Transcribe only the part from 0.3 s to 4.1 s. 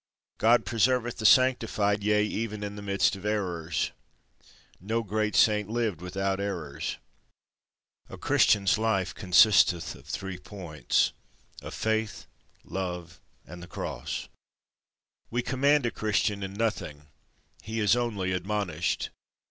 God preserveth the sanctified, yea, even in the midst of errors.